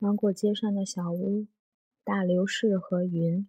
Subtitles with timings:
[0.00, 1.46] 穿过街上的小屋、
[2.04, 3.46] 大流士和云。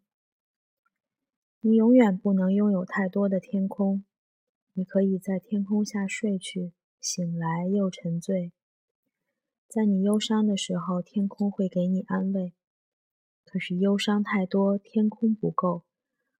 [1.61, 4.03] 你永远不能拥有太多的天空。
[4.73, 8.51] 你可以在天空下睡去，醒来又沉醉。
[9.69, 12.51] 在你忧伤的时候，天空会给你安慰。
[13.45, 15.85] 可是忧伤太多，天空不够，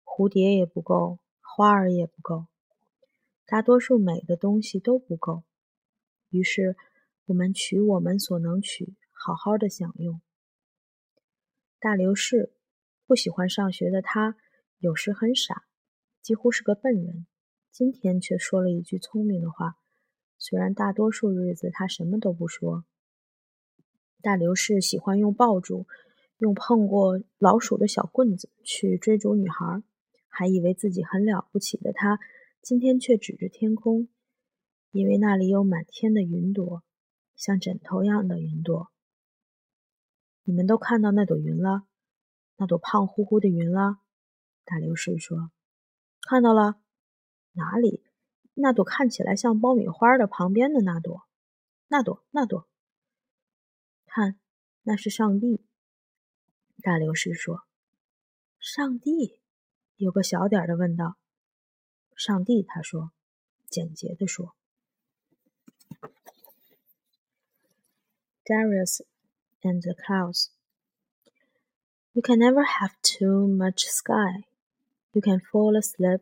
[0.04, 2.48] 蝴蝶也不够，花儿也不够，
[3.46, 5.44] 大多数美的东西都不够。
[6.32, 6.76] 于是，
[7.28, 8.94] 我们取我们所能取。
[9.24, 10.20] 好好的享用。
[11.80, 12.56] 大刘氏
[13.06, 14.36] 不喜欢上学的他，
[14.80, 15.66] 有时很傻，
[16.24, 17.28] 几乎是个笨人。
[17.72, 19.78] 今天却说了一句聪明的话，
[20.40, 22.84] 虽然大多数日子他什么都不说。
[24.24, 25.86] 大刘氏喜欢用爆竹，
[26.40, 29.84] 用碰过老鼠的小棍子去追逐女孩，
[30.30, 32.20] 还以为自己很了不起的他，
[32.60, 34.08] 今天却指着天空，
[34.90, 36.82] 因为那里有满天的云朵，
[37.36, 38.92] 像枕头样的云朵。
[40.44, 41.84] 你们都看到那朵云了，
[42.58, 44.00] 那朵胖乎乎的云了。
[44.64, 45.52] 大流士说
[46.22, 46.82] ：“看到了，
[47.54, 48.04] 哪里？
[48.54, 51.28] 那朵看起来像爆米花的旁边的那朵，
[51.88, 52.68] 那朵，那朵。
[54.06, 54.40] 看，
[54.84, 55.66] 那是上帝。”
[56.82, 57.64] 大流士说
[58.60, 59.40] ：“上帝？”
[59.98, 61.18] 有个小点的问道。
[62.18, 63.12] “上帝。”他说，
[63.70, 64.56] 简洁的说。
[68.44, 69.11] Darius。
[69.64, 70.50] And the clouds.
[72.14, 74.46] You can never have too much sky.
[75.14, 76.22] You can fall asleep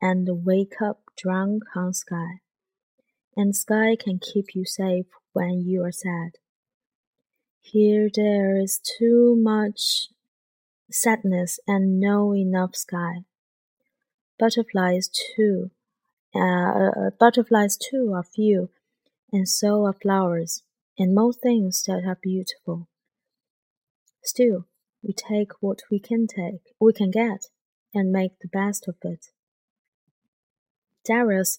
[0.00, 2.40] and wake up drunk on sky.
[3.36, 6.32] And sky can keep you safe when you are sad.
[7.60, 10.08] Here there is too much
[10.90, 13.24] sadness and no enough sky.
[14.38, 15.70] Butterflies too,
[16.34, 18.70] uh, uh butterflies too are few,
[19.32, 20.62] and so are flowers
[20.98, 22.88] and most things that are beautiful.
[24.22, 24.66] Still,
[25.02, 27.46] we take what we can take, we can get,
[27.94, 29.26] and make the best of it.
[31.04, 31.58] Darius,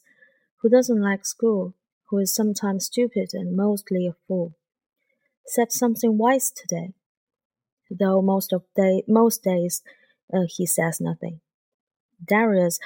[0.61, 1.75] who doesn't like school,
[2.09, 4.53] who is sometimes stupid and mostly a fool,
[5.45, 6.93] said something wise today,
[7.89, 9.81] though most of day most days
[10.33, 11.41] uh, he says nothing.
[12.23, 12.79] Darius,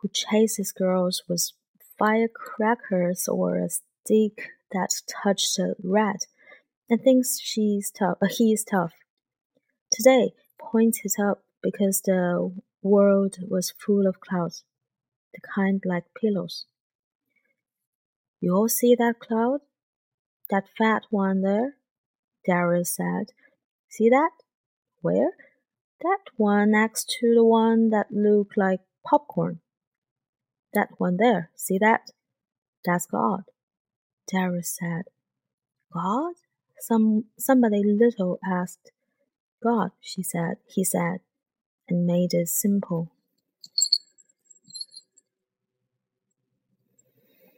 [0.00, 1.52] who chases girls with
[1.98, 4.90] firecrackers or a stick that
[5.22, 6.26] touched a rat
[6.88, 8.18] and thinks she's tough.
[8.22, 8.92] Uh, he is tough.
[9.90, 14.64] Today points it up because the world was full of clouds,
[15.34, 16.66] the kind like pillows.
[18.40, 19.60] You all see that cloud?
[20.50, 21.76] That fat one there?
[22.44, 23.32] Darius said.
[23.88, 24.30] See that?
[25.00, 25.32] Where?
[26.00, 29.60] That one next to the one that looked like popcorn.
[30.74, 32.10] That one there, see that?
[32.84, 33.44] That's God.
[34.30, 35.04] Darius said.
[35.92, 36.34] God?
[36.80, 38.90] Some somebody little asked.
[39.62, 41.20] God, she said, he said,
[41.88, 43.12] and made it simple.